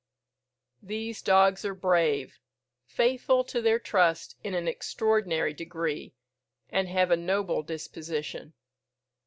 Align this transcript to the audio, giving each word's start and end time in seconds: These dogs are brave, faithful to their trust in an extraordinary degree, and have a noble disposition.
These 0.81 1.21
dogs 1.21 1.63
are 1.63 1.75
brave, 1.75 2.39
faithful 2.87 3.43
to 3.43 3.61
their 3.61 3.77
trust 3.77 4.35
in 4.43 4.55
an 4.55 4.67
extraordinary 4.67 5.53
degree, 5.53 6.15
and 6.71 6.87
have 6.87 7.11
a 7.11 7.15
noble 7.15 7.61
disposition. 7.61 8.53